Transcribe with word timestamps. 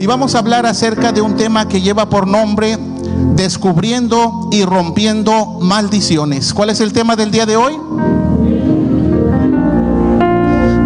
Y 0.00 0.06
vamos 0.06 0.34
a 0.34 0.38
hablar 0.38 0.64
acerca 0.64 1.12
de 1.12 1.20
un 1.20 1.36
tema 1.36 1.68
que 1.68 1.82
lleva 1.82 2.08
por 2.08 2.26
nombre 2.26 2.78
descubriendo 3.36 4.48
y 4.50 4.64
rompiendo 4.64 5.58
maldiciones. 5.60 6.54
¿Cuál 6.54 6.70
es 6.70 6.80
el 6.80 6.94
tema 6.94 7.16
del 7.16 7.30
día 7.30 7.44
de 7.44 7.56
hoy? 7.56 7.76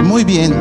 Muy 0.02 0.24
bien. 0.24 0.52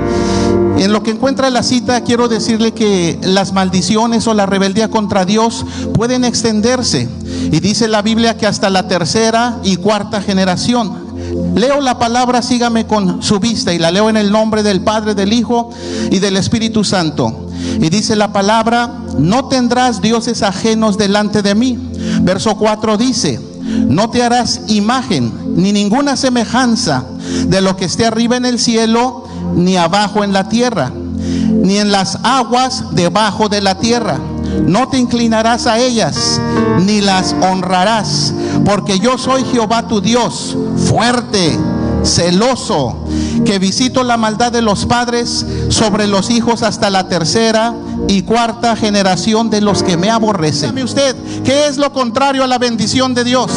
En 0.77 0.93
lo 0.93 1.01
que 1.01 1.09
encuentra 1.09 1.49
la 1.49 1.63
cita, 1.63 2.01
quiero 2.01 2.27
decirle 2.27 2.73
que 2.73 3.17
las 3.23 3.53
maldiciones 3.53 4.27
o 4.27 4.35
la 4.35 4.45
rebeldía 4.45 4.87
contra 4.87 5.25
Dios 5.25 5.65
pueden 5.95 6.23
extenderse. 6.23 7.09
Y 7.51 7.59
dice 7.59 7.87
la 7.87 8.03
Biblia 8.03 8.37
que 8.37 8.45
hasta 8.45 8.69
la 8.69 8.87
tercera 8.87 9.57
y 9.63 9.77
cuarta 9.77 10.21
generación. 10.21 11.55
Leo 11.55 11.81
la 11.81 11.97
palabra, 11.97 12.43
sígame 12.43 12.85
con 12.85 13.23
su 13.23 13.39
vista 13.39 13.73
y 13.73 13.79
la 13.79 13.89
leo 13.89 14.11
en 14.11 14.17
el 14.17 14.31
nombre 14.31 14.61
del 14.61 14.81
Padre, 14.81 15.15
del 15.15 15.33
Hijo 15.33 15.71
y 16.11 16.19
del 16.19 16.37
Espíritu 16.37 16.83
Santo. 16.83 17.47
Y 17.79 17.89
dice 17.89 18.15
la 18.15 18.31
palabra, 18.31 18.91
no 19.17 19.45
tendrás 19.45 20.01
dioses 20.01 20.41
ajenos 20.41 20.97
delante 20.97 21.41
de 21.41 21.55
mí. 21.55 21.77
Verso 22.21 22.55
4 22.55 22.97
dice, 22.97 23.39
no 23.63 24.09
te 24.09 24.23
harás 24.23 24.61
imagen 24.67 25.31
ni 25.55 25.71
ninguna 25.71 26.15
semejanza 26.15 27.05
de 27.47 27.61
lo 27.61 27.75
que 27.75 27.85
esté 27.85 28.05
arriba 28.05 28.35
en 28.37 28.45
el 28.45 28.59
cielo, 28.59 29.25
ni 29.55 29.77
abajo 29.77 30.23
en 30.23 30.33
la 30.33 30.49
tierra, 30.49 30.91
ni 30.91 31.77
en 31.77 31.91
las 31.91 32.19
aguas 32.23 32.85
debajo 32.91 33.49
de 33.49 33.61
la 33.61 33.75
tierra. 33.75 34.19
No 34.67 34.87
te 34.87 34.97
inclinarás 34.97 35.65
a 35.65 35.79
ellas, 35.79 36.39
ni 36.85 37.01
las 37.01 37.35
honrarás, 37.41 38.33
porque 38.65 38.99
yo 38.99 39.17
soy 39.17 39.43
Jehová 39.45 39.87
tu 39.87 40.01
Dios, 40.01 40.55
fuerte 40.87 41.57
celoso, 42.03 43.05
que 43.45 43.59
visito 43.59 44.03
la 44.03 44.17
maldad 44.17 44.51
de 44.51 44.61
los 44.61 44.85
padres 44.85 45.45
sobre 45.69 46.07
los 46.07 46.29
hijos 46.29 46.63
hasta 46.63 46.89
la 46.89 47.07
tercera 47.07 47.73
y 48.07 48.23
cuarta 48.23 48.75
generación 48.75 49.49
de 49.49 49.61
los 49.61 49.83
que 49.83 49.97
me 49.97 50.09
aborrecen. 50.09 50.69
Dígame 50.69 50.83
usted, 50.83 51.15
¿qué 51.43 51.67
es 51.67 51.77
lo 51.77 51.93
contrario 51.93 52.43
a 52.43 52.47
la 52.47 52.57
bendición 52.57 53.13
de 53.13 53.23
Dios? 53.23 53.51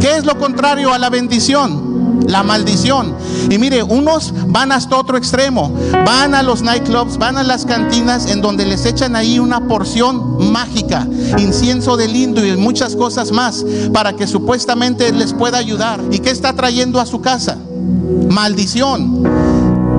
¿Qué 0.00 0.16
es 0.16 0.24
lo 0.24 0.38
contrario 0.38 0.92
a 0.92 0.98
la 0.98 1.10
bendición? 1.10 1.92
La 2.26 2.42
maldición. 2.42 3.14
Y 3.50 3.58
mire, 3.58 3.82
unos 3.82 4.32
van 4.48 4.72
hasta 4.72 4.96
otro 4.96 5.16
extremo, 5.16 5.72
van 6.04 6.34
a 6.34 6.42
los 6.42 6.62
nightclubs, 6.62 7.18
van 7.18 7.36
a 7.36 7.42
las 7.42 7.64
cantinas 7.64 8.26
en 8.30 8.40
donde 8.40 8.64
les 8.64 8.84
echan 8.86 9.16
ahí 9.16 9.38
una 9.38 9.66
porción 9.66 10.50
mágica, 10.50 11.06
incienso 11.38 11.96
de 11.96 12.08
lindo 12.08 12.44
y 12.44 12.56
muchas 12.56 12.96
cosas 12.96 13.32
más 13.32 13.64
para 13.92 14.14
que 14.14 14.26
supuestamente 14.26 15.12
les 15.12 15.32
pueda 15.32 15.58
ayudar. 15.58 16.00
¿Y 16.10 16.20
qué 16.20 16.30
está 16.30 16.52
trayendo 16.54 17.00
a 17.00 17.06
su 17.06 17.20
casa? 17.20 17.58
Maldición. 18.28 19.51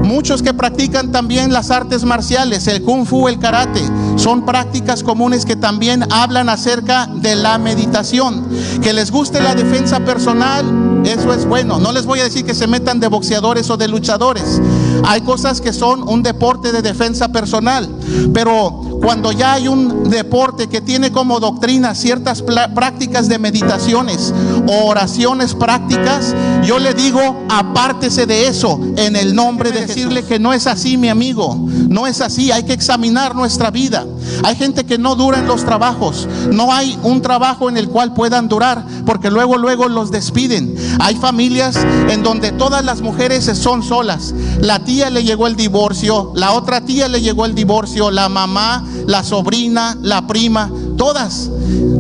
Muchos 0.04 0.44
que 0.44 0.54
practican 0.54 1.12
también 1.12 1.54
las 1.54 1.72
artes 1.72 2.04
marciales, 2.04 2.68
el 2.68 2.84
kung 2.84 3.06
fu, 3.06 3.28
el 3.28 3.40
karate, 3.40 3.82
son 4.18 4.46
prácticas 4.46 5.02
comunes 5.02 5.46
que 5.46 5.56
también 5.56 6.06
hablan 6.12 6.50
acerca 6.50 7.08
de 7.08 7.36
la 7.36 7.58
meditación. 7.58 8.46
Que 8.82 8.94
les 8.94 9.12
guste 9.12 9.42
la 9.42 9.56
defensa 9.56 10.02
personal, 10.02 10.66
eso 11.06 11.34
es 11.34 11.46
bueno. 11.46 11.80
No 11.80 11.92
les 11.92 12.06
voy 12.06 12.20
a 12.20 12.26
decir 12.26 12.46
que 12.46 12.54
se 12.54 12.68
metan 12.68 13.00
de 13.00 13.08
boxeadores 13.08 13.70
o 13.70 13.78
de 13.78 13.88
luchadores. 13.88 14.62
Hay 15.06 15.22
cosas 15.22 15.62
que 15.62 15.74
son 15.74 16.08
un 16.08 16.22
deporte 16.22 16.72
de 16.72 16.82
defensa 16.82 17.30
personal, 17.30 17.90
pero 18.34 19.00
cuando 19.02 19.32
ya 19.32 19.54
hay 19.54 19.68
un 19.68 20.10
deporte 20.10 20.68
que 20.68 20.80
tiene 20.80 21.12
como 21.12 21.40
doctrina 21.40 21.94
ciertas 21.94 22.42
prácticas 22.42 23.28
de 23.28 23.38
meditaciones 23.40 24.34
o 24.68 24.86
oraciones 24.86 25.56
prácticas, 25.56 26.34
yo 26.66 26.80
le 26.80 26.94
digo, 26.94 27.46
apártese 27.50 28.26
de 28.26 28.48
eso 28.48 28.80
en 28.98 29.16
el 29.16 29.36
nombre 29.36 29.72
de 29.72 29.86
decirle 29.86 30.24
que 30.24 30.40
no 30.40 30.54
es 30.54 30.68
así, 30.68 30.98
mi 30.98 31.10
amigo, 31.10 31.56
no 31.90 32.08
es 32.08 32.22
así, 32.22 32.52
hay 32.52 32.64
que 32.64 32.74
examinar 32.74 33.36
nuestra 33.36 33.72
vida. 33.72 34.06
Hay 34.44 34.56
gente 34.56 34.86
que 34.86 34.98
no 34.98 35.16
dura 35.16 35.40
en 35.40 35.48
los 35.48 35.64
trabajos, 35.64 36.28
no 36.52 36.74
hay 36.74 36.98
un 37.04 37.22
trabajo 37.22 37.70
en 37.70 37.78
el 37.78 37.90
cual 37.90 38.14
puedan 38.14 38.48
durar, 38.48 38.86
porque 39.06 39.30
luego 39.30 39.58
luego 39.58 39.88
los 39.88 40.12
despiden. 40.12 40.76
Hay 41.00 41.16
familias 41.16 41.78
en 42.10 42.24
donde 42.24 42.52
todas 42.52 42.84
las 42.84 43.02
mujeres 43.02 43.46
son 43.58 43.84
solas. 43.84 44.34
La 44.60 44.80
tía 44.80 45.10
le 45.10 45.24
llegó 45.24 45.48
el 45.48 45.56
divorcio, 45.56 46.32
la 46.36 46.54
otra 46.54 46.82
tía 46.82 47.08
le 47.08 47.22
llegó 47.22 47.46
el 47.46 47.56
divorcio, 47.56 48.12
la 48.12 48.30
mamá 48.30 48.84
la 49.08 49.24
sobrina, 49.24 49.98
la 50.02 50.28
prima, 50.28 50.72
todas. 50.98 51.50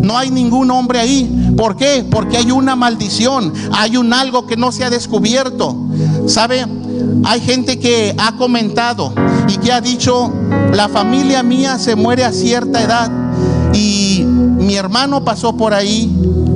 No 0.01 0.17
hay 0.17 0.31
ningún 0.31 0.71
hombre 0.71 0.99
ahí. 0.99 1.42
¿Por 1.55 1.75
qué? 1.75 2.05
Porque 2.09 2.37
hay 2.37 2.51
una 2.51 2.75
maldición, 2.75 3.53
hay 3.71 3.97
un 3.97 4.13
algo 4.13 4.45
que 4.47 4.57
no 4.57 4.71
se 4.71 4.83
ha 4.83 4.89
descubierto. 4.89 5.75
¿Sabe? 6.27 6.65
Hay 7.25 7.41
gente 7.41 7.79
que 7.79 8.15
ha 8.17 8.35
comentado 8.37 9.13
y 9.47 9.57
que 9.57 9.71
ha 9.71 9.81
dicho, 9.81 10.31
la 10.73 10.89
familia 10.89 11.43
mía 11.43 11.79
se 11.79 11.95
muere 11.95 12.23
a 12.23 12.31
cierta 12.31 12.81
edad 12.81 13.11
y 13.73 14.23
mi 14.25 14.75
hermano 14.75 15.23
pasó 15.23 15.55
por 15.55 15.73
ahí, 15.73 16.07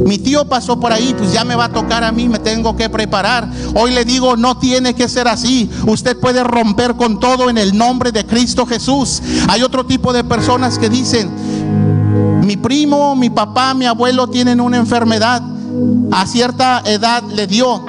mi 0.06 0.18
tío 0.18 0.46
pasó 0.46 0.80
por 0.80 0.94
ahí, 0.94 1.14
pues 1.18 1.34
ya 1.34 1.44
me 1.44 1.56
va 1.56 1.66
a 1.66 1.72
tocar 1.72 2.04
a 2.04 2.12
mí, 2.12 2.30
me 2.30 2.40
tengo 2.40 2.76
que 2.76 2.90
preparar. 2.90 3.50
Hoy 3.76 3.92
le 3.92 4.06
digo, 4.06 4.38
no 4.38 4.58
tiene 4.58 4.94
que 4.94 5.10
ser 5.10 5.28
así. 5.28 5.70
Usted 5.86 6.18
puede 6.18 6.44
romper 6.44 6.96
con 6.96 7.20
todo 7.20 7.50
en 7.50 7.58
el 7.58 7.78
nombre 7.78 8.12
de 8.12 8.26
Cristo 8.26 8.66
Jesús. 8.66 9.22
Hay 9.50 9.64
otro 9.64 9.86
tipo 9.86 10.14
de 10.14 10.24
personas 10.24 10.80
que 10.80 10.90
dicen, 10.90 11.30
mi 12.48 12.56
primo, 12.56 13.14
mi 13.14 13.30
papá, 13.30 13.74
mi 13.74 13.86
abuelo 13.86 14.28
tienen 14.28 14.62
una 14.62 14.78
enfermedad. 14.78 15.42
A 16.12 16.26
cierta 16.26 16.82
edad 16.86 17.22
le 17.24 17.46
dio 17.46 17.84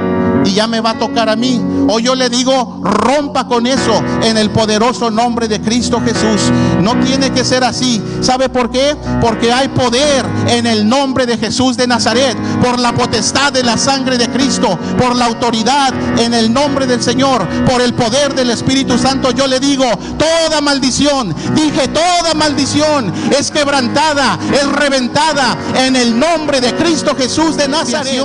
y 0.44 0.52
ya 0.52 0.66
me 0.66 0.80
va 0.80 0.90
a 0.90 0.98
tocar 0.98 1.28
a 1.28 1.36
mí. 1.36 1.60
Hoy 1.88 2.02
yo 2.02 2.14
le 2.14 2.28
digo, 2.28 2.80
rompa 2.82 3.46
con 3.46 3.66
eso 3.66 4.02
en 4.22 4.36
el 4.36 4.50
poderoso 4.50 5.10
nombre 5.10 5.48
de 5.48 5.60
Cristo 5.60 6.00
Jesús. 6.04 6.50
No 6.80 6.98
tiene 7.00 7.30
que 7.32 7.44
ser 7.44 7.64
así. 7.64 8.02
¿Sabe 8.20 8.48
por 8.48 8.70
qué? 8.70 8.96
Porque 9.20 9.52
hay 9.52 9.68
poder 9.68 10.24
en 10.48 10.66
el 10.66 10.88
nombre 10.88 11.26
de 11.26 11.38
Jesús 11.38 11.76
de 11.76 11.86
Nazaret, 11.86 12.36
por 12.62 12.78
la 12.78 12.94
potestad 12.94 13.52
de 13.52 13.62
la 13.62 13.76
sangre 13.76 14.18
de 14.18 14.28
Cristo, 14.28 14.78
por 14.98 15.16
la 15.16 15.26
autoridad 15.26 15.92
en 16.18 16.34
el 16.34 16.52
nombre 16.52 16.86
del 16.86 17.02
Señor, 17.02 17.46
por 17.66 17.80
el 17.80 17.94
poder 17.94 18.34
del 18.34 18.50
Espíritu 18.50 18.98
Santo. 18.98 19.30
Yo 19.30 19.46
le 19.46 19.60
digo, 19.60 19.86
toda 20.18 20.60
maldición, 20.60 21.34
dije, 21.54 21.88
toda 21.88 22.34
maldición 22.34 23.12
es 23.38 23.50
quebrantada, 23.50 24.38
es 24.52 24.66
reventada 24.72 25.56
en 25.76 25.96
el 25.96 26.18
nombre 26.18 26.60
de 26.60 26.74
Cristo 26.74 27.14
Jesús 27.16 27.56
de 27.56 27.68
Nazaret. 27.68 28.22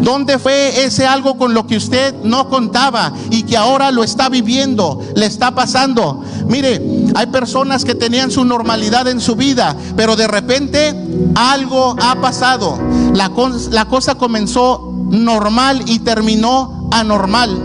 ¿Dónde 0.00 0.38
fue 0.38 0.84
ese 0.84 1.06
algo 1.06 1.36
con 1.44 1.52
lo 1.52 1.66
que 1.66 1.76
usted 1.76 2.14
no 2.22 2.48
contaba 2.48 3.12
y 3.28 3.42
que 3.42 3.58
ahora 3.58 3.90
lo 3.90 4.02
está 4.02 4.30
viviendo, 4.30 4.98
le 5.14 5.26
está 5.26 5.54
pasando. 5.54 6.24
Mire, 6.48 6.80
hay 7.14 7.26
personas 7.26 7.84
que 7.84 7.94
tenían 7.94 8.30
su 8.30 8.46
normalidad 8.46 9.08
en 9.08 9.20
su 9.20 9.36
vida, 9.36 9.76
pero 9.94 10.16
de 10.16 10.26
repente 10.26 10.94
algo 11.34 11.96
ha 12.00 12.14
pasado. 12.14 12.78
La, 13.12 13.30
la 13.72 13.84
cosa 13.84 14.14
comenzó 14.14 14.90
normal 15.10 15.82
y 15.84 15.98
terminó 15.98 16.88
anormal. 16.90 17.62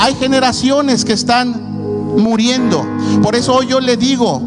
Hay 0.00 0.16
generaciones 0.16 1.04
que 1.04 1.12
están 1.12 2.16
muriendo. 2.16 2.84
Por 3.22 3.36
eso 3.36 3.54
hoy 3.54 3.68
yo 3.68 3.78
le 3.78 3.96
digo, 3.96 4.42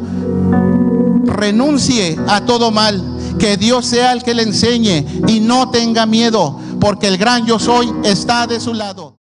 renuncie 1.23 2.19
a 2.27 2.41
todo 2.41 2.71
mal, 2.71 3.01
que 3.39 3.55
Dios 3.55 3.85
sea 3.85 4.11
el 4.11 4.21
que 4.21 4.33
le 4.33 4.43
enseñe 4.43 5.05
y 5.29 5.39
no 5.39 5.69
tenga 5.69 6.05
miedo 6.05 6.59
porque 6.85 7.07
el 7.07 7.17
gran 7.17 7.47
yo 7.47 7.57
soy 7.57 7.91
está 8.03 8.45
de 8.45 8.59
su 8.59 8.71
lado. 8.71 9.14